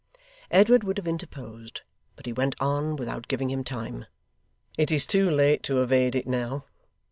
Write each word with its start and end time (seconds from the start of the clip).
Edward 0.49 0.83
would 0.83 0.97
have 0.97 1.05
interposed, 1.07 1.81
but 2.15 2.25
he 2.25 2.33
went 2.33 2.55
on 2.59 2.95
without 2.95 3.27
giving 3.27 3.51
him 3.51 3.63
time. 3.63 4.07
'It 4.75 4.89
is 4.89 5.05
too 5.05 5.29
late 5.29 5.61
to 5.61 5.79
evade 5.83 6.15
it 6.15 6.25
now. 6.25 6.65